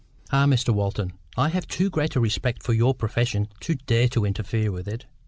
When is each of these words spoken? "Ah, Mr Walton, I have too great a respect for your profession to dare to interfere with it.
"Ah, 0.31 0.47
Mr 0.47 0.69
Walton, 0.73 1.13
I 1.37 1.49
have 1.49 1.67
too 1.67 1.91
great 1.91 2.15
a 2.15 2.19
respect 2.19 2.63
for 2.63 2.73
your 2.73 2.95
profession 2.95 3.49
to 3.59 3.75
dare 3.75 4.07
to 4.09 4.25
interfere 4.25 4.71
with 4.71 4.87
it. 4.87 5.05